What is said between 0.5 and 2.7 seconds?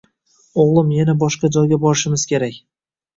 Oʻgʻlim yana boshqa joyga borishimiz kerak.